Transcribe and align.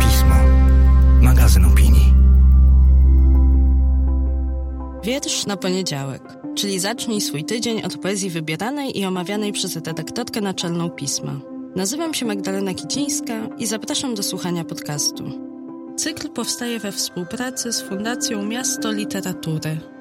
Pismo. 0.00 0.34
Magazyn 1.20 1.64
opinii. 1.64 2.14
Wiersz 5.04 5.46
na 5.46 5.56
poniedziałek, 5.56 6.22
czyli 6.54 6.80
zacznij 6.80 7.20
swój 7.20 7.44
tydzień 7.44 7.82
od 7.82 7.98
poezji 7.98 8.30
wybieranej 8.30 8.98
i 8.98 9.04
omawianej 9.04 9.52
przez 9.52 9.76
redaktorkę 9.76 10.40
naczelną 10.40 10.90
pisma. 10.90 11.40
Nazywam 11.76 12.14
się 12.14 12.26
Magdalena 12.26 12.74
Kicińska 12.74 13.48
i 13.58 13.66
zapraszam 13.66 14.14
do 14.14 14.22
słuchania 14.22 14.64
podcastu. 14.64 15.24
Cykl 15.96 16.28
powstaje 16.28 16.78
we 16.78 16.92
współpracy 16.92 17.72
z 17.72 17.82
Fundacją 17.82 18.42
Miasto 18.42 18.92
Literatury. 18.92 19.95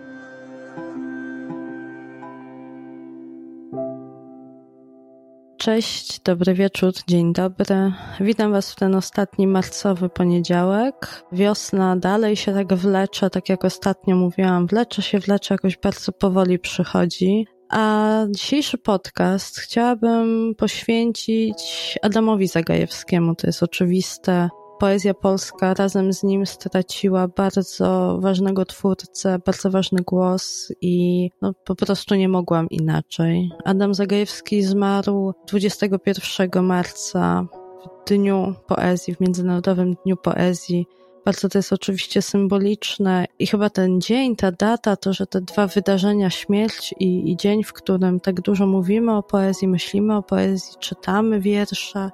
Cześć, 5.66 6.20
dobry 6.20 6.54
wieczór, 6.54 6.94
dzień 7.08 7.34
dobry. 7.34 7.92
Witam 8.20 8.52
Was 8.52 8.72
w 8.72 8.76
ten 8.76 8.96
ostatni 8.96 9.48
marcowy 9.48 10.10
poniedziałek. 10.10 11.24
Wiosna 11.32 11.96
dalej 11.96 12.36
się 12.36 12.54
tak 12.54 12.74
wlecze, 12.74 13.30
tak 13.30 13.50
jak 13.50 13.66
ostatnio 13.66 14.16
mówiłam, 14.16 14.68
wlecze 14.68 15.02
się, 15.02 15.20
wlecze, 15.20 15.54
jakoś 15.54 15.78
bardzo 15.78 16.12
powoli 16.12 16.60
przychodzi. 16.60 17.48
A 17.70 18.14
dzisiejszy 18.30 18.78
podcast 18.78 19.60
chciałabym 19.60 20.56
poświęcić 20.58 21.56
Adamowi 22.02 22.48
Zagajewskiemu. 22.48 23.36
To 23.36 23.48
jest 23.48 23.64
oczywiste. 23.64 24.50
Poezja 24.80 25.14
polska 25.14 25.74
razem 25.74 26.14
z 26.14 26.24
nim 26.24 26.46
straciła 26.46 27.28
bardzo 27.28 28.18
ważnego 28.22 28.66
twórcę, 28.66 29.40
bardzo 29.46 29.72
ważny 29.72 30.02
głos 30.02 30.72
i 30.82 31.30
no, 31.42 31.54
po 31.66 31.76
prostu 31.76 32.16
nie 32.16 32.30
mogłam 32.30 32.70
inaczej. 32.70 33.50
Adam 33.66 33.94
Zagajewski 33.94 34.64
zmarł 34.64 35.34
21 35.48 36.66
marca 36.66 37.48
w 37.86 38.10
Dniu 38.10 38.54
Poezji, 38.68 39.16
w 39.16 39.20
Międzynarodowym 39.20 39.96
Dniu 40.06 40.18
Poezji 40.18 40.88
bardzo 41.26 41.50
to 41.50 41.58
jest 41.58 41.74
oczywiście 41.74 42.22
symboliczne 42.22 43.26
i 43.40 43.48
chyba 43.48 43.70
ten 43.70 44.02
dzień, 44.02 44.36
ta 44.36 44.52
data, 44.52 44.96
to, 44.96 45.14
że 45.14 45.28
te 45.28 45.42
dwa 45.42 45.68
wydarzenia, 45.68 46.30
śmierć 46.30 46.96
i, 47.00 47.32
i 47.32 47.38
dzień, 47.38 47.64
w 47.64 47.74
którym 47.74 48.20
tak 48.20 48.42
dużo 48.42 48.68
mówimy 48.68 49.16
o 49.16 49.24
poezji, 49.24 49.68
myślimy 49.68 50.16
o 50.16 50.24
poezji, 50.24 50.74
czytamy 50.80 51.40
wiersze, 51.40 52.12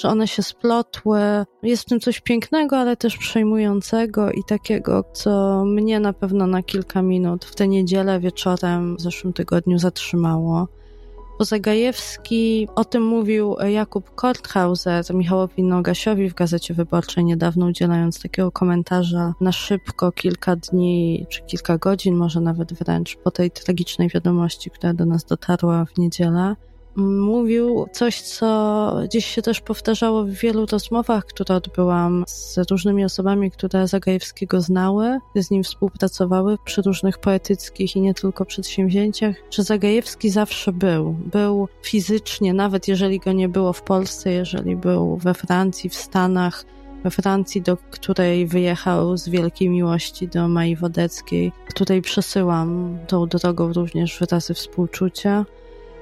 że 0.00 0.08
one 0.08 0.28
się 0.28 0.42
splotły. 0.42 1.20
Jest 1.62 1.82
w 1.82 1.86
tym 1.86 2.00
coś 2.00 2.20
pięknego, 2.20 2.78
ale 2.78 2.96
też 2.96 3.16
przejmującego 3.16 4.30
i 4.30 4.44
takiego, 4.44 5.04
co 5.12 5.64
mnie 5.64 6.00
na 6.00 6.12
pewno 6.12 6.46
na 6.46 6.62
kilka 6.62 7.02
minut 7.02 7.44
w 7.44 7.54
tę 7.54 7.68
niedzielę 7.68 8.20
wieczorem 8.20 8.96
w 8.96 9.00
zeszłym 9.00 9.32
tygodniu 9.32 9.78
zatrzymało. 9.78 10.68
Zagajewski, 11.40 12.68
o 12.74 12.84
tym 12.84 13.02
mówił 13.02 13.56
Jakub 13.68 14.14
Korthauser 14.14 15.14
Michałowi 15.14 15.62
Nogasiowi 15.62 16.30
w 16.30 16.34
Gazecie 16.34 16.74
Wyborczej 16.74 17.24
niedawno, 17.24 17.66
udzielając 17.66 18.22
takiego 18.22 18.52
komentarza 18.52 19.34
na 19.40 19.52
szybko, 19.52 20.12
kilka 20.12 20.56
dni 20.56 21.26
czy 21.28 21.42
kilka 21.42 21.78
godzin, 21.78 22.16
może 22.16 22.40
nawet 22.40 22.72
wręcz 22.72 23.16
po 23.16 23.30
tej 23.30 23.50
tragicznej 23.50 24.08
wiadomości, 24.08 24.70
która 24.70 24.94
do 24.94 25.06
nas 25.06 25.24
dotarła 25.24 25.84
w 25.84 25.98
niedzielę 25.98 26.56
mówił 26.96 27.86
coś, 27.92 28.20
co 28.20 29.00
gdzieś 29.04 29.26
się 29.26 29.42
też 29.42 29.60
powtarzało 29.60 30.24
w 30.24 30.30
wielu 30.30 30.66
rozmowach, 30.66 31.24
które 31.24 31.54
odbyłam 31.54 32.24
z 32.26 32.58
różnymi 32.70 33.04
osobami, 33.04 33.50
które 33.50 33.88
Zagajewskiego 33.88 34.60
znały, 34.60 35.18
z 35.34 35.50
nim 35.50 35.62
współpracowały 35.62 36.56
przy 36.64 36.82
różnych 36.82 37.18
poetyckich 37.18 37.96
i 37.96 38.00
nie 38.00 38.14
tylko 38.14 38.44
przedsięwzięciach, 38.44 39.36
że 39.50 39.62
Zagajewski 39.62 40.30
zawsze 40.30 40.72
był. 40.72 41.16
Był 41.32 41.68
fizycznie, 41.82 42.54
nawet 42.54 42.88
jeżeli 42.88 43.18
go 43.18 43.32
nie 43.32 43.48
było 43.48 43.72
w 43.72 43.82
Polsce, 43.82 44.32
jeżeli 44.32 44.76
był 44.76 45.16
we 45.16 45.34
Francji, 45.34 45.90
w 45.90 45.94
Stanach, 45.94 46.64
we 47.04 47.10
Francji, 47.10 47.62
do 47.62 47.76
której 47.76 48.46
wyjechał 48.46 49.16
z 49.16 49.28
wielkiej 49.28 49.68
miłości 49.68 50.28
do 50.28 50.48
Mai 50.48 50.76
Wodeckiej. 50.76 51.52
Tutaj 51.74 52.02
przesyłam 52.02 52.98
tą 53.06 53.26
drogą 53.26 53.72
również 53.72 54.18
wyrazy 54.18 54.54
współczucia 54.54 55.44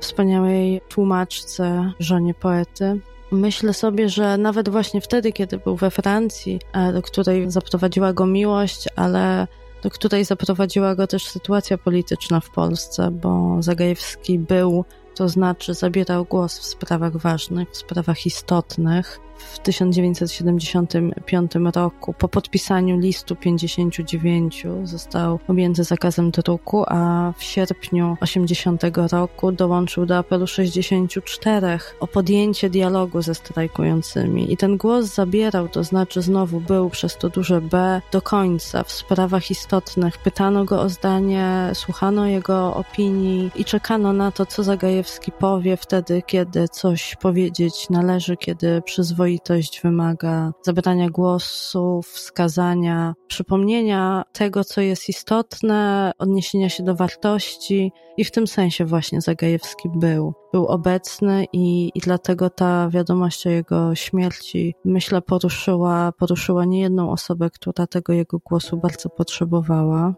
wspaniałej 0.00 0.80
tłumaczce, 0.88 1.92
żonie 2.00 2.34
poety. 2.34 3.00
Myślę 3.30 3.74
sobie, 3.74 4.08
że 4.08 4.38
nawet 4.38 4.68
właśnie 4.68 5.00
wtedy, 5.00 5.32
kiedy 5.32 5.58
był 5.58 5.76
we 5.76 5.90
Francji, 5.90 6.60
e, 6.72 6.92
do 6.92 7.02
której 7.02 7.50
zaprowadziła 7.50 8.12
go 8.12 8.26
miłość, 8.26 8.88
ale 8.96 9.46
do 9.82 9.90
której 9.90 10.24
zaprowadziła 10.24 10.94
go 10.94 11.06
też 11.06 11.26
sytuacja 11.26 11.78
polityczna 11.78 12.40
w 12.40 12.50
Polsce, 12.50 13.10
bo 13.10 13.56
Zagajewski 13.62 14.38
był, 14.38 14.84
to 15.14 15.28
znaczy 15.28 15.74
zabierał 15.74 16.24
głos 16.24 16.58
w 16.58 16.64
sprawach 16.64 17.16
ważnych, 17.16 17.70
w 17.70 17.76
sprawach 17.76 18.26
istotnych, 18.26 19.20
w 19.38 19.58
1975 19.58 21.52
roku 21.74 22.14
po 22.18 22.28
podpisaniu 22.28 22.98
listu 22.98 23.36
59 23.36 24.66
został 24.84 25.38
objęty 25.48 25.84
zakazem 25.84 26.30
druku, 26.30 26.84
a 26.86 27.32
w 27.36 27.42
sierpniu 27.42 28.16
80 28.20 28.82
roku 29.12 29.52
dołączył 29.52 30.06
do 30.06 30.18
apelu 30.18 30.46
64 30.46 31.78
o 32.00 32.06
podjęcie 32.06 32.70
dialogu 32.70 33.22
ze 33.22 33.34
strajkującymi. 33.34 34.52
I 34.52 34.56
ten 34.56 34.76
głos 34.76 35.06
zabierał, 35.06 35.68
to 35.68 35.84
znaczy 35.84 36.22
znowu 36.22 36.60
był 36.60 36.90
przez 36.90 37.16
to 37.16 37.28
duże 37.28 37.60
B 37.60 38.02
do 38.12 38.22
końca 38.22 38.84
w 38.84 38.92
sprawach 38.92 39.50
istotnych. 39.50 40.18
Pytano 40.18 40.64
go 40.64 40.80
o 40.80 40.88
zdanie, 40.88 41.70
słuchano 41.74 42.26
jego 42.26 42.74
opinii 42.74 43.50
i 43.56 43.64
czekano 43.64 44.12
na 44.12 44.30
to, 44.30 44.46
co 44.46 44.62
Zagajewski 44.62 45.32
powie 45.32 45.76
wtedy, 45.76 46.22
kiedy 46.26 46.68
coś 46.68 47.16
powiedzieć 47.16 47.90
należy, 47.90 48.36
kiedy 48.36 48.82
przyzwoicie 48.82 49.27
przyzwoitość 49.28 49.80
wymaga 49.82 50.52
zabrania 50.62 51.10
głosu, 51.10 52.00
wskazania, 52.02 53.14
przypomnienia 53.26 54.22
tego, 54.32 54.64
co 54.64 54.80
jest 54.80 55.08
istotne, 55.08 56.12
odniesienia 56.18 56.68
się 56.68 56.82
do 56.82 56.94
wartości 56.94 57.92
i 58.16 58.24
w 58.24 58.30
tym 58.30 58.46
sensie 58.46 58.84
właśnie 58.84 59.20
Zagajewski 59.20 59.88
był. 59.94 60.34
Był 60.52 60.66
obecny 60.66 61.44
i, 61.52 61.90
i 61.94 62.00
dlatego 62.00 62.50
ta 62.50 62.88
wiadomość 62.90 63.46
o 63.46 63.50
jego 63.50 63.94
śmierci, 63.94 64.74
myślę, 64.84 65.22
poruszyła, 65.22 66.12
poruszyła 66.18 66.64
niejedną 66.64 67.10
osobę, 67.10 67.50
która 67.50 67.86
tego 67.86 68.12
jego 68.12 68.38
głosu 68.38 68.76
bardzo 68.76 69.08
potrzebowała. 69.08 70.14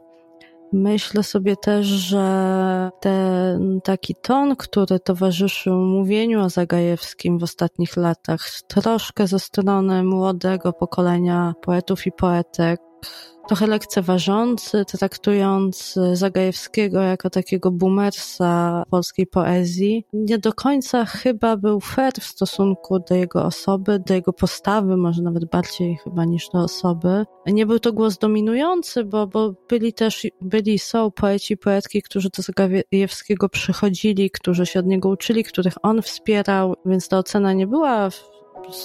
Myślę 0.73 1.23
sobie 1.23 1.57
też, 1.57 1.87
że 1.87 2.91
ten 3.01 3.81
taki 3.85 4.15
ton, 4.15 4.57
który 4.57 5.01
towarzyszył 5.01 5.75
mówieniu 5.75 6.41
o 6.41 6.51
Zagajewskim 6.51 7.39
w 7.39 7.43
ostatnich 7.43 7.97
latach, 7.97 8.41
troszkę 8.69 9.27
ze 9.27 9.39
strony 9.39 10.05
młodego 10.05 10.73
pokolenia 10.73 11.55
poetów 11.63 12.07
i 12.07 12.13
poetek, 12.13 12.81
trochę 13.51 13.67
lekceważący, 13.67 14.85
traktując 14.85 15.99
Zagajewskiego 16.13 17.01
jako 17.01 17.31
takiego 17.31 17.71
boomersa 17.71 18.83
polskiej 18.91 19.27
poezji. 19.27 20.07
Nie 20.13 20.39
do 20.39 20.53
końca 20.53 21.05
chyba 21.05 21.57
był 21.57 21.81
fair 21.81 22.13
w 22.21 22.25
stosunku 22.25 22.99
do 23.09 23.15
jego 23.15 23.45
osoby, 23.45 23.99
do 24.07 24.15
jego 24.15 24.33
postawy, 24.33 24.97
może 24.97 25.23
nawet 25.23 25.45
bardziej 25.45 25.97
chyba 26.05 26.25
niż 26.25 26.49
do 26.49 26.59
osoby. 26.59 27.25
Nie 27.47 27.67
był 27.67 27.79
to 27.79 27.93
głos 27.93 28.19
dominujący, 28.19 29.05
bo, 29.05 29.27
bo 29.27 29.55
byli 29.69 29.93
też, 29.93 30.27
byli, 30.41 30.79
są 30.79 31.11
poeci, 31.11 31.57
poetki, 31.57 32.03
którzy 32.03 32.29
do 32.37 32.43
Zagajewskiego 32.43 33.49
przychodzili, 33.49 34.31
którzy 34.31 34.67
się 34.67 34.81
od 34.81 34.87
niego 34.87 35.09
uczyli, 35.09 35.45
których 35.45 35.75
on 35.83 36.03
wspierał, 36.03 36.75
więc 36.87 37.09
ta 37.09 37.19
ocena 37.19 37.53
nie 37.53 37.67
była 37.67 38.11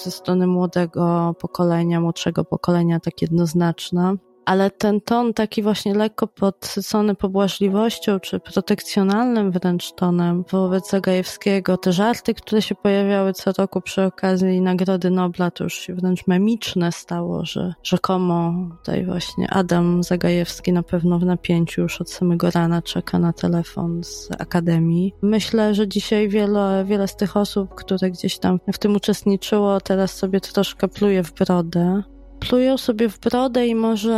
ze 0.04 0.12
strony 0.12 0.48
młodego 0.48 1.36
pokolenia, 1.40 2.02
młodszego 2.02 2.46
pokolenia 2.46 3.00
tak 3.00 3.22
jednoznaczna 3.22 4.14
ale 4.46 4.72
ten 4.72 5.02
ton 5.02 5.34
taki 5.34 5.64
właśnie 5.64 5.94
lekko 5.94 6.28
podsycony 6.28 7.16
pobłażliwością, 7.16 8.20
czy 8.20 8.40
protekcjonalnym 8.40 9.52
wręcz 9.52 9.92
tonem 9.92 10.44
wobec 10.52 10.90
Zagajewskiego, 10.90 11.78
te 11.78 11.94
żarty, 11.94 12.34
które 12.34 12.62
się 12.62 12.76
pojawiały 12.76 13.34
co 13.34 13.52
roku 13.58 13.82
przy 13.82 14.04
okazji 14.04 14.62
Nagrody 14.62 15.10
Nobla, 15.10 15.52
to 15.52 15.64
już 15.64 15.74
się 15.74 15.96
wręcz 15.96 16.28
memiczne 16.28 16.92
stało, 16.92 17.46
że 17.46 17.74
rzekomo 17.84 18.54
tutaj 18.78 19.06
właśnie 19.06 19.54
Adam 19.54 20.04
Zagajewski 20.04 20.74
na 20.74 20.84
pewno 20.84 21.20
w 21.20 21.26
napięciu 21.26 21.82
już 21.82 22.02
od 22.02 22.12
samego 22.12 22.52
rana 22.52 22.82
czeka 22.82 23.20
na 23.20 23.34
telefon 23.34 24.04
z 24.04 24.30
Akademii. 24.40 25.14
Myślę, 25.22 25.76
że 25.76 25.88
dzisiaj 25.88 26.30
wiele, 26.30 26.86
wiele 26.88 27.08
z 27.08 27.16
tych 27.16 27.38
osób, 27.38 27.76
które 27.76 28.12
gdzieś 28.12 28.40
tam 28.40 28.60
w 28.74 28.78
tym 28.78 28.96
uczestniczyło, 28.96 29.82
teraz 29.82 30.12
sobie 30.12 30.42
troszkę 30.42 30.88
pluje 30.88 31.24
w 31.24 31.34
brodę 31.34 32.04
plują 32.50 32.78
sobie 32.78 33.10
w 33.10 33.20
brodę 33.20 33.68
i 33.68 33.76
może 33.76 34.18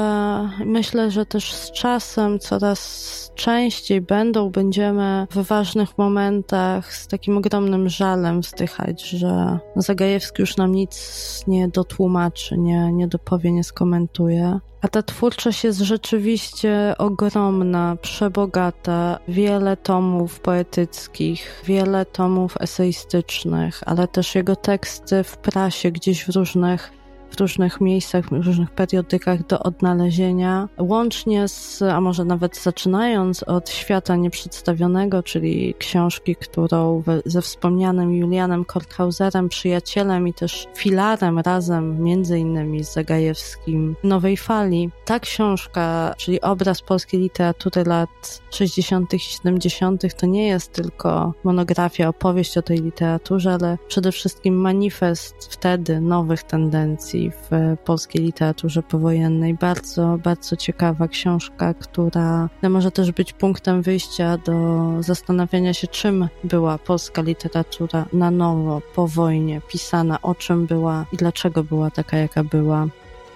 myślę, 0.66 1.12
że 1.12 1.26
też 1.26 1.54
z 1.54 1.72
czasem 1.72 2.40
coraz 2.40 3.32
częściej 3.36 4.02
będą, 4.02 4.50
będziemy 4.50 5.28
w 5.32 5.48
ważnych 5.48 5.98
momentach 5.98 6.96
z 6.96 7.08
takim 7.08 7.38
ogromnym 7.38 7.90
żalem 7.90 8.42
wzdychać, 8.42 9.10
że 9.10 9.60
Zagajewski 9.76 10.42
już 10.42 10.58
nam 10.58 10.72
nic 10.72 11.44
nie 11.48 11.68
dotłumaczy, 11.68 12.58
nie, 12.58 12.94
nie 12.94 13.08
dopowie, 13.08 13.52
nie 13.52 13.64
skomentuje. 13.64 14.60
A 14.82 14.88
ta 14.88 15.04
twórczość 15.04 15.64
jest 15.64 15.80
rzeczywiście 15.80 16.96
ogromna, 16.98 17.98
przebogata. 18.02 19.20
Wiele 19.28 19.78
tomów 19.78 20.40
poetyckich, 20.40 21.62
wiele 21.66 22.06
tomów 22.06 22.58
eseistycznych, 22.60 23.82
ale 23.86 24.08
też 24.08 24.36
jego 24.36 24.56
teksty 24.56 25.24
w 25.24 25.38
prasie, 25.38 25.92
gdzieś 25.92 26.26
w 26.26 26.30
różnych 26.30 26.97
w 27.30 27.40
różnych 27.40 27.82
miejscach, 27.82 28.26
w 28.26 28.46
różnych 28.46 28.72
periodykach 28.72 29.46
do 29.46 29.60
odnalezienia, 29.60 30.70
łącznie 30.78 31.48
z, 31.48 31.82
a 31.82 32.02
może 32.02 32.26
nawet 32.26 32.58
zaczynając 32.58 33.44
od 33.44 33.70
Świata 33.70 34.16
Nieprzedstawionego, 34.16 35.24
czyli 35.24 35.74
książki, 35.80 36.36
którą 36.36 37.04
ze 37.26 37.42
wspomnianym 37.42 38.14
Julianem 38.14 38.66
Korthauserem, 38.66 39.50
przyjacielem 39.50 40.28
i 40.28 40.34
też 40.34 40.68
filarem 40.76 41.40
razem, 41.40 42.04
między 42.04 42.40
innymi 42.40 42.84
z 42.84 42.94
Zagajewskim, 42.94 43.96
Nowej 44.04 44.38
Fali. 44.38 44.92
Ta 45.06 45.20
książka, 45.20 46.14
czyli 46.18 46.42
obraz 46.42 46.82
polskiej 46.82 47.20
literatury 47.20 47.84
lat 47.84 48.42
60. 48.52 49.14
i 49.14 49.20
70., 49.20 50.16
to 50.16 50.26
nie 50.26 50.48
jest 50.48 50.72
tylko 50.72 51.34
monografia, 51.44 52.08
opowieść 52.08 52.58
o 52.58 52.62
tej 52.62 52.78
literaturze, 52.78 53.54
ale 53.54 53.78
przede 53.88 54.12
wszystkim 54.12 54.56
manifest 54.56 55.36
wtedy 55.50 56.02
nowych 56.02 56.44
tendencji, 56.44 57.17
w 57.26 57.78
polskiej 57.86 58.22
literaturze 58.22 58.84
powojennej. 58.84 59.54
Bardzo, 59.54 60.18
bardzo 60.24 60.56
ciekawa 60.56 61.08
książka, 61.08 61.74
która 61.74 62.50
może 62.70 62.92
też 62.92 63.12
być 63.12 63.34
punktem 63.34 63.82
wyjścia 63.82 64.38
do 64.38 64.88
zastanawiania 65.00 65.74
się, 65.74 65.88
czym 65.88 66.28
była 66.44 66.78
polska 66.78 67.22
literatura 67.22 68.06
na 68.14 68.32
nowo, 68.32 68.82
po 68.96 69.08
wojnie, 69.08 69.62
pisana, 69.72 70.22
o 70.22 70.36
czym 70.36 70.66
była 70.66 71.06
i 71.14 71.18
dlaczego 71.18 71.64
była 71.64 71.92
taka, 71.92 72.18
jaka 72.18 72.44
była. 72.44 72.88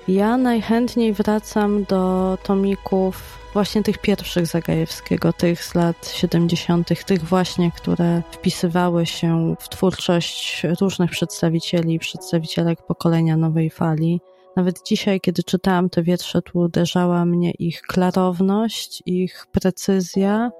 Ja 0.08 0.38
najchętniej 0.38 1.14
wracam 1.14 1.84
do 1.84 2.38
tomików 2.44 3.41
właśnie 3.54 3.84
tych 3.84 3.98
pierwszych 3.98 4.46
Zagajewskiego, 4.46 5.34
tych 5.34 5.64
z 5.64 5.76
lat 5.76 6.08
70., 6.14 7.06
tych 7.06 7.24
właśnie, 7.24 7.72
które 7.72 8.22
wpisywały 8.32 9.06
się 9.06 9.56
w 9.60 9.70
twórczość 9.70 10.64
różnych 10.82 11.12
przedstawicieli 11.12 11.94
i 11.94 12.00
przedstawicielek 12.00 12.82
pokolenia 12.82 13.38
nowej 13.38 13.70
fali. 13.70 14.22
Nawet 14.56 14.88
dzisiaj, 14.88 15.22
kiedy 15.22 15.44
czytałam 15.44 15.90
te 15.90 16.04
wiersze, 16.04 16.42
tu 16.42 16.60
uderzała 16.60 17.26
mnie 17.26 17.52
ich 17.52 17.82
klarowność, 17.82 19.04
ich 19.06 19.46
precyzja, 19.52 20.52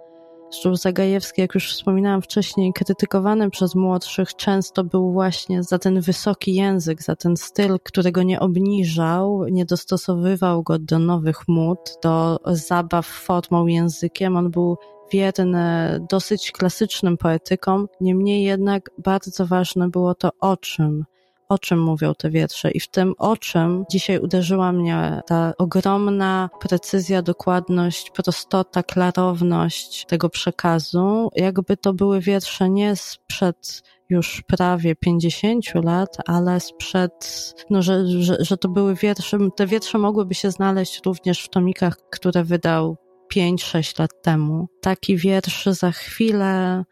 Szczur 0.54 0.78
Zagajewski, 0.78 1.42
jak 1.42 1.56
już 1.56 1.74
wspominałam 1.74 2.22
wcześniej, 2.22 2.74
krytykowany 2.74 3.50
przez 3.50 3.76
młodszych, 3.76 4.36
często 4.36 4.84
był 4.84 5.12
właśnie 5.12 5.64
za 5.64 5.80
ten 5.80 6.02
wysoki 6.02 6.56
język, 6.56 7.04
za 7.04 7.16
ten 7.16 7.38
styl, 7.38 7.78
którego 7.84 8.24
nie 8.24 8.40
obniżał, 8.40 9.46
nie 9.52 9.66
dostosowywał 9.66 10.64
go 10.64 10.80
do 10.80 11.00
nowych 11.00 11.48
mód, 11.48 11.80
do 12.04 12.40
zabaw 12.46 13.08
formą 13.08 13.68
językiem. 13.68 14.38
On 14.38 14.52
był 14.52 14.78
wierny 15.12 16.00
dosyć 16.10 16.52
klasycznym 16.52 17.18
poetykom, 17.18 17.88
niemniej 18.02 18.44
jednak 18.44 18.90
bardzo 18.98 19.46
ważne 19.46 19.90
było 19.90 20.16
to, 20.16 20.30
o 20.40 20.58
czym 20.58 21.06
o 21.52 21.60
czym 21.60 21.82
mówią 21.82 22.14
te 22.16 22.30
wiersze 22.30 22.72
i 22.72 22.80
w 22.80 22.88
tym 22.88 23.14
o 23.18 23.38
czym 23.38 23.86
dzisiaj 23.92 24.20
uderzyła 24.20 24.72
mnie 24.72 25.22
ta 25.26 25.54
ogromna 25.58 26.50
precyzja, 26.60 27.22
dokładność, 27.22 28.12
prostota, 28.12 28.84
klarowność 28.84 30.06
tego 30.06 30.30
przekazu. 30.30 31.30
Jakby 31.36 31.78
to 31.78 31.94
były 31.94 32.22
wiersze 32.22 32.70
nie 32.70 32.96
sprzed 32.96 33.84
już 34.10 34.44
prawie 34.48 34.96
50 34.96 35.66
lat, 35.76 36.18
ale 36.28 36.60
sprzed, 36.60 37.54
no, 37.70 37.82
że, 37.82 38.08
że, 38.08 38.38
że 38.40 38.58
to 38.58 38.70
były 38.70 38.96
wiersze, 38.96 39.38
te 39.56 39.68
wiersze 39.68 39.98
mogłyby 39.98 40.34
się 40.34 40.52
znaleźć 40.52 41.02
również 41.06 41.44
w 41.44 41.50
tomikach, 41.50 41.98
które 42.12 42.44
wydał 42.44 42.98
5-6 43.36 44.00
lat 44.00 44.12
temu. 44.24 44.68
Taki 44.82 45.18
wiersz 45.18 45.66
za 45.66 45.92
chwilę 45.92 46.84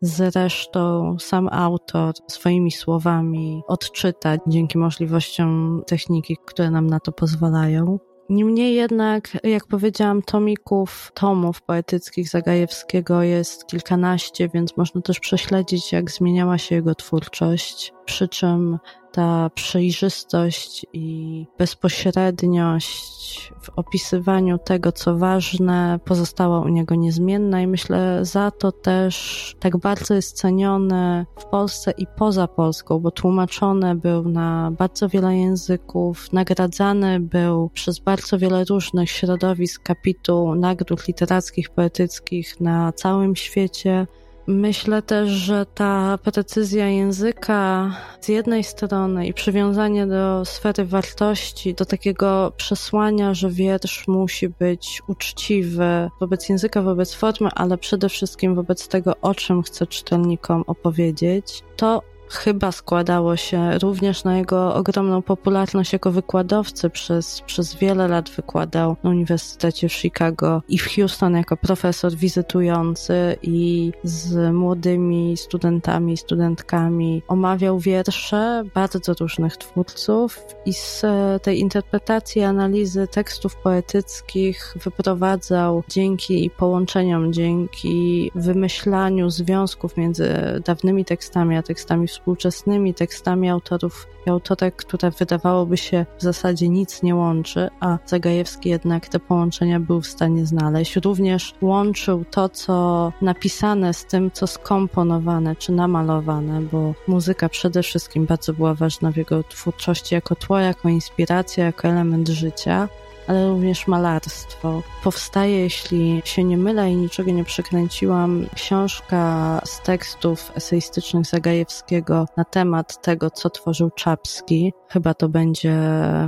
Zresztą 0.00 1.16
sam 1.20 1.48
autor 1.52 2.14
swoimi 2.28 2.70
słowami 2.70 3.62
odczyta 3.68 4.36
dzięki 4.46 4.78
możliwościom 4.78 5.82
techniki, 5.86 6.36
które 6.46 6.70
nam 6.70 6.86
na 6.86 7.00
to 7.00 7.12
pozwalają. 7.12 7.98
Niemniej 8.28 8.74
jednak, 8.74 9.38
jak 9.44 9.66
powiedziałam, 9.66 10.22
tomików, 10.22 11.10
tomów 11.14 11.62
poetyckich 11.62 12.28
Zagajewskiego 12.28 13.22
jest 13.22 13.66
kilkanaście, 13.66 14.48
więc 14.48 14.76
można 14.76 15.00
też 15.00 15.20
prześledzić, 15.20 15.92
jak 15.92 16.10
zmieniała 16.10 16.58
się 16.58 16.74
jego 16.74 16.94
twórczość. 16.94 17.92
Przy 18.04 18.28
czym 18.28 18.78
ta 19.12 19.50
przejrzystość 19.54 20.86
i 20.92 21.46
bezpośredniość 21.58 23.52
w 23.62 23.70
opisywaniu 23.76 24.58
tego, 24.58 24.92
co 24.92 25.16
ważne, 25.16 26.00
pozostała 26.04 26.60
u 26.60 26.68
niego 26.68 26.94
niezmienna 26.94 27.60
i 27.60 27.66
myślę 27.66 28.24
za 28.24 28.50
to 28.50 28.72
też 28.72 29.56
tak 29.60 29.76
bardzo 29.76 30.14
jest 30.14 30.36
cenione 30.36 31.26
w 31.38 31.44
Polsce 31.44 31.90
i 31.90 32.06
poza 32.16 32.48
Polską, 32.48 32.98
bo 32.98 33.10
tłumaczony 33.10 33.94
był 33.94 34.28
na 34.28 34.70
bardzo 34.78 35.08
wiele 35.08 35.36
języków, 35.36 36.32
nagradzany 36.32 37.20
był 37.20 37.68
przez 37.68 37.98
bardzo 37.98 38.38
wiele 38.38 38.64
różnych 38.64 39.10
środowisk 39.10 39.82
kapituł 39.82 40.54
nagród 40.54 41.08
literackich, 41.08 41.70
poetyckich 41.70 42.60
na 42.60 42.92
całym 42.92 43.36
świecie. 43.36 44.06
Myślę 44.50 45.02
też, 45.02 45.28
że 45.30 45.66
ta 45.74 46.18
precyzja 46.22 46.88
języka 46.88 47.90
z 48.20 48.28
jednej 48.28 48.64
strony 48.64 49.26
i 49.26 49.34
przywiązanie 49.34 50.06
do 50.06 50.44
sfery 50.44 50.84
wartości, 50.84 51.74
do 51.74 51.84
takiego 51.84 52.52
przesłania, 52.56 53.34
że 53.34 53.50
wiersz 53.50 54.08
musi 54.08 54.48
być 54.48 55.02
uczciwy 55.06 56.10
wobec 56.20 56.48
języka, 56.48 56.82
wobec 56.82 57.14
formy, 57.14 57.48
ale 57.54 57.78
przede 57.78 58.08
wszystkim 58.08 58.54
wobec 58.54 58.88
tego, 58.88 59.14
o 59.22 59.34
czym 59.34 59.62
chce 59.62 59.86
czytelnikom 59.86 60.64
opowiedzieć, 60.66 61.62
to 61.76 62.02
chyba 62.30 62.72
składało 62.72 63.36
się 63.36 63.78
również 63.78 64.24
na 64.24 64.38
jego 64.38 64.74
ogromną 64.74 65.22
popularność 65.22 65.92
jako 65.92 66.10
wykładowcy. 66.10 66.90
Przez, 66.90 67.40
przez 67.40 67.74
wiele 67.74 68.08
lat 68.08 68.30
wykładał 68.30 68.96
na 69.02 69.10
Uniwersytecie 69.10 69.88
w 69.88 69.92
Chicago 69.92 70.62
i 70.68 70.78
w 70.78 70.88
Houston 70.94 71.36
jako 71.36 71.56
profesor 71.56 72.14
wizytujący 72.14 73.36
i 73.42 73.92
z 74.04 74.52
młodymi 74.54 75.36
studentami, 75.36 76.16
studentkami 76.16 77.22
omawiał 77.28 77.78
wiersze 77.78 78.64
bardzo 78.74 79.12
różnych 79.20 79.56
twórców 79.56 80.44
i 80.66 80.72
z 80.72 81.02
tej 81.42 81.60
interpretacji, 81.60 82.42
analizy 82.42 83.08
tekstów 83.08 83.56
poetyckich 83.56 84.74
wyprowadzał 84.84 85.82
dzięki 85.88 86.50
połączeniom, 86.50 87.32
dzięki 87.32 88.30
wymyślaniu 88.34 89.30
związków 89.30 89.96
między 89.96 90.28
dawnymi 90.64 91.04
tekstami 91.04 91.56
a 91.56 91.62
tekstami 91.62 92.08
współczesnymi 92.18 92.94
tekstami 92.94 93.50
autorów 93.50 94.06
i 94.26 94.30
autorek, 94.30 94.76
które 94.76 95.10
wydawałoby 95.10 95.76
się 95.76 96.06
w 96.18 96.22
zasadzie 96.22 96.68
nic 96.68 97.02
nie 97.02 97.14
łączy, 97.14 97.68
a 97.80 97.98
Zagajewski 98.06 98.68
jednak 98.68 99.08
te 99.08 99.20
połączenia 99.20 99.80
był 99.80 100.00
w 100.00 100.06
stanie 100.06 100.46
znaleźć. 100.46 100.96
Również 100.96 101.54
łączył 101.62 102.24
to, 102.30 102.48
co 102.48 103.12
napisane 103.22 103.94
z 103.94 104.04
tym, 104.04 104.30
co 104.30 104.46
skomponowane 104.46 105.56
czy 105.56 105.72
namalowane, 105.72 106.60
bo 106.60 106.94
muzyka 107.08 107.48
przede 107.48 107.82
wszystkim 107.82 108.26
bardzo 108.26 108.52
była 108.52 108.74
ważna 108.74 109.12
w 109.12 109.16
jego 109.16 109.42
twórczości 109.42 110.14
jako 110.14 110.34
tło, 110.34 110.58
jako 110.58 110.88
inspiracja, 110.88 111.64
jako 111.64 111.88
element 111.88 112.28
życia 112.28 112.88
ale 113.28 113.48
również 113.48 113.86
malarstwo. 113.86 114.82
Powstaje, 115.04 115.60
jeśli 115.60 116.22
się 116.24 116.44
nie 116.44 116.56
mylę 116.56 116.90
i 116.90 116.96
niczego 116.96 117.30
nie 117.30 117.44
przekręciłam, 117.44 118.46
książka 118.54 119.60
z 119.64 119.80
tekstów 119.80 120.52
eseistycznych 120.54 121.26
Zagajewskiego 121.26 122.26
na 122.36 122.44
temat 122.44 123.02
tego, 123.02 123.30
co 123.30 123.50
tworzył 123.50 123.90
Czapski. 123.90 124.72
Chyba 124.88 125.14
to 125.14 125.28
będzie 125.28 125.78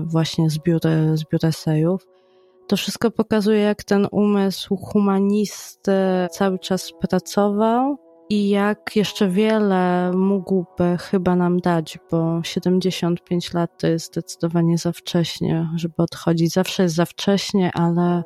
właśnie 0.04 0.50
zbiór, 0.50 0.80
zbiór 1.14 1.46
esejów. 1.46 2.06
To 2.68 2.76
wszystko 2.76 3.10
pokazuje, 3.10 3.60
jak 3.60 3.84
ten 3.84 4.06
umysł 4.10 4.76
humanisty 4.76 5.92
cały 6.30 6.58
czas 6.58 6.92
pracował 7.00 8.09
i 8.30 8.48
jak 8.48 8.96
jeszcze 8.96 9.28
wiele 9.28 10.12
mógłby 10.12 10.96
chyba 10.98 11.36
nam 11.36 11.60
dać, 11.60 11.98
bo 12.10 12.42
75 12.42 13.54
lat 13.54 13.70
to 13.78 13.86
jest 13.86 14.06
zdecydowanie 14.06 14.78
za 14.78 14.92
wcześnie, 14.92 15.68
żeby 15.76 15.94
odchodzić. 15.98 16.52
Zawsze 16.52 16.82
jest 16.82 16.94
za 16.94 17.04
wcześnie, 17.04 17.70
ale, 17.74 18.22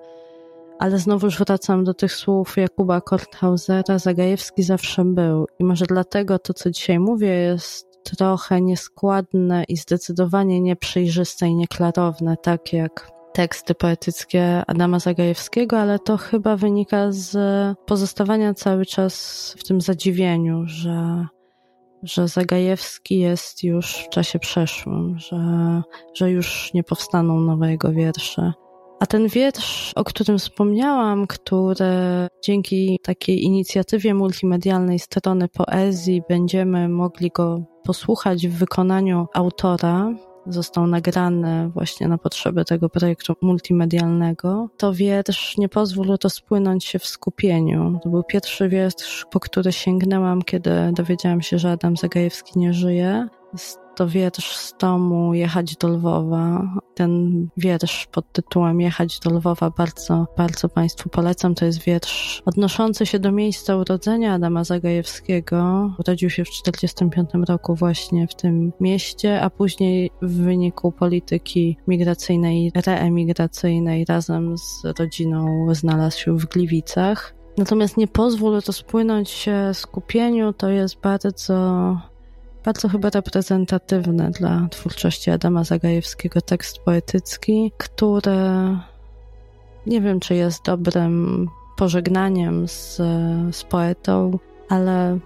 ale 0.78 0.98
znowuż 0.98 1.38
wracam 1.38 1.84
do 1.84 1.94
tych 1.94 2.12
słów 2.12 2.56
Jakuba 2.56 3.00
Korthausera. 3.00 3.98
Zagajewski 3.98 4.62
zawsze 4.62 5.04
był 5.04 5.46
i 5.58 5.64
może 5.64 5.86
dlatego 5.86 6.38
to, 6.38 6.54
co 6.54 6.70
dzisiaj 6.70 6.98
mówię, 6.98 7.28
jest 7.28 8.04
trochę 8.04 8.60
nieskładne 8.60 9.64
i 9.68 9.76
zdecydowanie 9.76 10.60
nieprzejrzyste 10.60 11.46
i 11.46 11.54
nieklarowne, 11.54 12.36
tak 12.36 12.72
jak 12.72 13.13
teksty 13.34 13.74
poetyckie 13.74 14.62
Adama 14.66 14.98
Zagajewskiego, 14.98 15.78
ale 15.78 15.98
to 15.98 16.16
chyba 16.16 16.56
wynika 16.56 17.12
z 17.12 17.36
pozostawania 17.86 18.54
cały 18.54 18.86
czas 18.86 19.54
w 19.58 19.64
tym 19.64 19.80
zadziwieniu, 19.80 20.62
że, 20.66 21.26
że 22.02 22.28
Zagajewski 22.28 23.18
jest 23.18 23.64
już 23.64 23.96
w 23.96 24.08
czasie 24.08 24.38
przeszłym, 24.38 25.18
że, 25.18 25.36
że 26.14 26.30
już 26.30 26.74
nie 26.74 26.82
powstaną 26.82 27.40
nowe 27.40 27.70
jego 27.70 27.92
wiersze. 27.92 28.52
A 29.00 29.06
ten 29.06 29.28
wiersz, 29.28 29.92
o 29.96 30.04
którym 30.04 30.38
wspomniałam, 30.38 31.26
który 31.26 32.28
dzięki 32.44 32.98
takiej 33.02 33.42
inicjatywie 33.42 34.14
multimedialnej 34.14 34.98
strony 34.98 35.48
poezji 35.48 36.22
będziemy 36.28 36.88
mogli 36.88 37.30
go 37.30 37.64
posłuchać 37.84 38.48
w 38.48 38.58
wykonaniu 38.58 39.26
autora, 39.34 40.12
został 40.46 40.86
nagrany 40.86 41.68
właśnie 41.68 42.08
na 42.08 42.18
potrzeby 42.18 42.64
tego 42.64 42.88
projektu 42.88 43.34
multimedialnego, 43.42 44.68
to 44.76 44.92
wiersz 44.92 45.58
Nie 45.58 45.68
pozwól 45.68 46.18
to 46.18 46.30
spłynąć 46.30 46.84
się 46.84 46.98
w 46.98 47.06
skupieniu. 47.06 48.00
To 48.02 48.08
był 48.08 48.22
pierwszy 48.22 48.68
wiersz, 48.68 49.26
po 49.30 49.40
który 49.40 49.72
sięgnęłam, 49.72 50.42
kiedy 50.42 50.70
dowiedziałam 50.92 51.42
się, 51.42 51.58
że 51.58 51.70
Adam 51.70 51.96
Zagajewski 51.96 52.58
nie 52.58 52.74
żyje 52.74 53.28
to 53.94 54.08
wiersz 54.08 54.56
z 54.56 54.72
tomu 54.72 55.34
Jechać 55.34 55.76
do 55.76 55.88
Lwowa. 55.88 56.62
Ten 56.94 57.48
wiersz 57.56 58.06
pod 58.06 58.32
tytułem 58.32 58.80
Jechać 58.80 59.20
do 59.20 59.30
Lwowa 59.30 59.70
bardzo, 59.70 60.26
bardzo 60.36 60.68
Państwu 60.68 61.08
polecam. 61.08 61.54
To 61.54 61.64
jest 61.64 61.82
wiersz 61.82 62.42
odnoszący 62.44 63.06
się 63.06 63.18
do 63.18 63.32
miejsca 63.32 63.76
urodzenia 63.76 64.34
Adama 64.34 64.64
Zagajewskiego. 64.64 65.90
Urodził 65.98 66.30
się 66.30 66.44
w 66.44 66.48
1945 66.48 67.48
roku 67.48 67.74
właśnie 67.74 68.26
w 68.26 68.34
tym 68.34 68.72
mieście, 68.80 69.40
a 69.40 69.50
później 69.50 70.10
w 70.22 70.36
wyniku 70.42 70.92
polityki 70.92 71.76
migracyjnej, 71.86 72.72
reemigracyjnej 72.86 74.04
razem 74.04 74.58
z 74.58 74.98
rodziną 74.98 75.66
znalazł 75.74 76.18
się 76.18 76.38
w 76.38 76.46
Gliwicach. 76.46 77.34
Natomiast 77.58 77.96
nie 77.96 78.08
pozwól 78.08 78.62
to 78.62 78.72
spłynąć 78.72 79.30
się 79.30 79.70
skupieniu, 79.74 80.52
to 80.52 80.68
jest 80.68 81.00
bardzo 81.00 81.96
bardzo 82.64 82.88
chyba 82.88 83.10
reprezentatywny 83.10 84.30
dla 84.30 84.68
twórczości 84.70 85.30
Adama 85.30 85.64
Zagajewskiego 85.64 86.40
tekst 86.40 86.78
poetycki, 86.78 87.72
który 87.78 88.38
nie 89.86 90.00
wiem, 90.00 90.20
czy 90.20 90.34
jest 90.34 90.64
dobrym 90.64 91.48
pożegnaniem 91.76 92.68
z, 92.68 92.96
z 93.56 93.64
poetą, 93.64 94.38
ale 94.68 95.18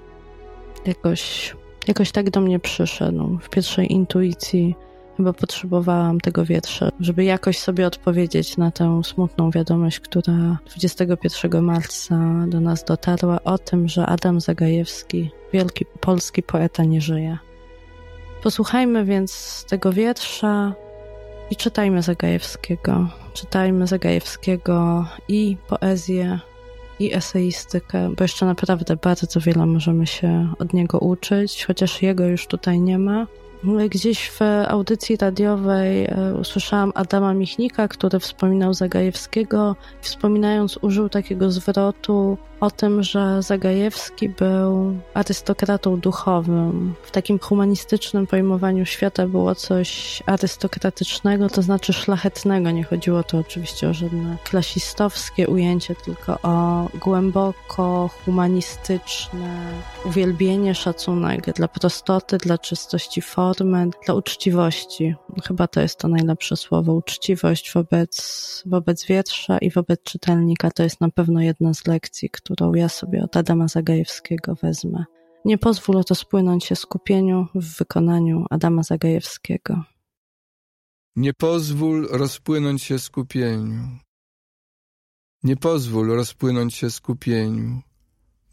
jakoś, 0.87 1.57
jakoś 1.89 2.13
tak 2.13 2.31
do 2.31 2.41
mnie 2.41 2.59
przyszedł 2.59 3.39
w 3.43 3.49
pierwszej 3.51 3.93
intuicji 3.93 4.75
Chyba 5.19 5.33
potrzebowałam 5.33 6.21
tego 6.21 6.45
wietrza, 6.45 6.89
żeby 7.01 7.25
jakoś 7.25 7.59
sobie 7.59 7.87
odpowiedzieć 7.87 8.57
na 8.57 8.71
tę 8.71 9.01
smutną 9.05 9.51
wiadomość, 9.51 10.01
która 10.01 10.59
21 10.77 11.63
marca 11.63 12.17
do 12.47 12.61
nas 12.61 12.85
dotarła 12.85 13.43
o 13.45 13.59
tym, 13.59 13.89
że 13.89 14.07
Adam 14.07 14.41
Zagajewski, 14.41 15.31
wielki 15.53 15.85
polski 16.01 16.43
poeta, 16.43 16.85
nie 16.85 17.01
żyje. 17.01 17.39
Posłuchajmy 18.43 19.05
więc 19.05 19.65
tego 19.69 19.93
wiersza 19.93 20.75
i 21.51 21.57
czytajmy 21.57 22.03
Zagajewskiego. 22.03 23.09
Czytajmy 23.33 23.87
Zagajewskiego 23.87 25.07
i 25.29 25.57
poezję, 25.69 26.39
i 26.99 27.15
eseistykę, 27.15 28.11
bo 28.17 28.25
jeszcze 28.25 28.47
naprawdę 28.47 28.97
bardzo 28.97 29.41
wiele 29.41 29.67
możemy 29.67 30.07
się 30.07 30.53
od 30.59 30.73
niego 30.73 30.99
uczyć, 30.99 31.65
chociaż 31.65 32.03
jego 32.03 32.27
już 32.27 32.47
tutaj 32.47 32.81
nie 32.81 32.99
ma. 32.99 33.27
Gdzieś 33.91 34.31
w 34.31 34.41
audycji 34.69 35.17
radiowej 35.17 36.05
e, 36.05 36.35
usłyszałam 36.41 36.93
Adama 36.95 37.35
Michnika, 37.35 37.89
który 37.89 38.21
wspominał 38.21 38.75
Zagajewskiego. 38.75 39.77
Wspominając, 40.01 40.79
użył 40.83 41.09
takiego 41.09 41.51
zwrotu 41.51 42.39
o 42.61 42.71
tym, 42.71 43.03
że 43.03 43.43
Zagajewski 43.43 44.29
był 44.29 44.97
arystokratą 45.15 46.01
duchowym. 46.01 46.95
W 47.03 47.11
takim 47.11 47.39
humanistycznym 47.39 48.27
pojmowaniu 48.27 48.87
świata 48.87 49.27
było 49.27 49.55
coś 49.55 50.23
arystokratycznego, 50.27 51.49
to 51.49 51.63
znaczy 51.63 51.93
szlachetnego. 51.93 52.71
Nie 52.71 52.85
chodziło 52.85 53.23
tu 53.23 53.39
oczywiście 53.39 53.89
o 53.89 53.95
żadne 53.95 54.37
klasistowskie 54.45 55.49
ujęcie, 55.49 55.95
tylko 55.95 56.39
o 56.43 56.89
głęboko 57.01 58.11
humanistyczne 58.25 59.73
uwielbienie, 60.05 60.75
szacunek 60.75 61.53
dla 61.53 61.69
prostoty, 61.69 62.39
dla 62.39 62.59
czystości 62.59 63.23
formy, 63.23 63.91
dla 64.07 64.15
uczciwości. 64.15 65.15
Chyba 65.47 65.67
to 65.67 65.81
jest 65.81 65.99
to 65.99 66.09
najlepsze 66.09 66.57
słowo. 66.57 66.93
Uczciwość 66.93 67.73
wobec, 67.75 68.63
wobec 68.67 69.07
wietrza 69.07 69.59
i 69.59 69.71
wobec 69.71 70.03
czytelnika 70.03 70.71
to 70.71 70.83
jest 70.83 71.01
na 71.01 71.11
pewno 71.11 71.41
jedna 71.41 71.75
z 71.75 71.87
lekcji, 71.87 72.31
którą 72.55 72.75
ja 72.75 72.89
sobie 72.89 73.25
od 73.25 73.37
Adama 73.37 73.69
Zagajewskiego 73.69 74.55
wezmę. 74.55 75.05
Nie 75.45 75.59
pozwól 75.59 76.05
to 76.05 76.15
spłynąć 76.15 76.65
się 76.65 76.77
skupieniu 76.77 77.47
w 77.55 77.79
wykonaniu 77.79 78.45
Adama 78.51 78.83
Zagajewskiego. 78.83 79.85
Nie 81.17 81.35
pozwól 81.35 82.09
rozpłynąć 82.11 82.83
się 82.83 82.99
skupieniu. 82.99 83.89
Nie 85.43 85.57
pozwól 85.57 86.09
rozpłynąć 86.09 86.75
się 86.75 86.91
skupieniu. 86.91 87.81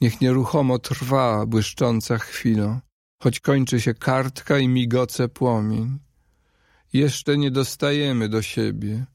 Niech 0.01 0.21
nieruchomo 0.21 0.79
trwa 0.79 1.45
błyszcząca 1.45 2.17
chwila, 2.17 2.81
choć 3.23 3.39
kończy 3.39 3.81
się 3.81 3.93
kartka 3.93 4.59
i 4.59 4.67
migoce 4.67 5.29
płomień. 5.29 5.99
Jeszcze 6.93 7.37
nie 7.37 7.51
dostajemy 7.51 8.29
do 8.29 8.41
siebie. 8.41 9.05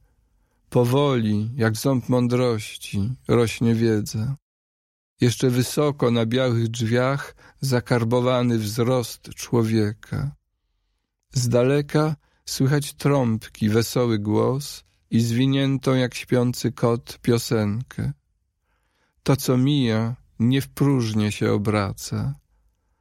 Powoli, 0.71 1.51
jak 1.57 1.77
ząb 1.77 2.09
mądrości, 2.09 3.13
rośnie 3.29 3.75
wiedza. 3.75 4.37
Jeszcze 5.21 5.51
wysoko 5.51 6.11
na 6.11 6.27
białych 6.27 6.69
drzwiach 6.69 7.35
zakarbowany 7.61 8.59
wzrost 8.59 9.35
człowieka. 9.35 10.35
Z 11.33 11.49
daleka 11.49 12.17
słychać 12.45 12.95
trąbki, 12.95 13.69
wesoły 13.69 14.19
głos 14.19 14.85
i 15.11 15.21
zwiniętą 15.21 15.95
jak 15.95 16.15
śpiący 16.15 16.73
kot 16.73 17.19
piosenkę. 17.23 18.13
To, 19.23 19.37
co 19.37 19.57
mija, 19.57 20.17
nie 20.39 20.61
w 20.61 20.69
próżnię 20.69 21.33
się 21.33 21.53
obraca. 21.53 22.35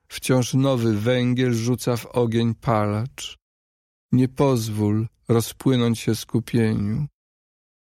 Wciąż 0.07 0.53
nowy 0.53 0.97
węgiel 0.99 1.53
rzuca 1.53 1.97
w 1.97 2.05
ogień 2.05 2.55
palacz. 2.55 3.37
Nie 4.11 4.27
pozwól 4.27 5.07
rozpłynąć 5.27 5.99
się 5.99 6.15
skupieniu. 6.15 7.07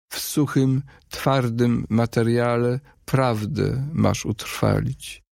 W 0.09 0.19
suchym, 0.19 0.83
twardym 1.09 1.85
materiale 1.89 2.79
prawdę 3.11 3.89
masz 3.93 4.25
utrwalić. 4.25 5.23